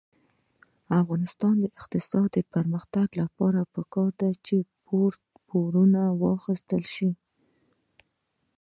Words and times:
د 0.87 0.89
افغانستان 1.01 1.53
د 1.59 1.65
اقتصادي 1.79 2.41
پرمختګ 2.53 3.07
لپاره 3.21 3.59
پکار 3.73 4.11
ده 4.19 4.29
چې 4.45 4.55
پورونه 5.47 6.01
واخیستل 6.21 6.83
شي. 6.93 7.09